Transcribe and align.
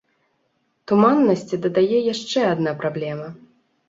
Туманнасці 0.91 1.59
дадае 1.65 1.99
яшчэ 2.13 2.39
адна 2.53 2.73
праблема. 2.81 3.27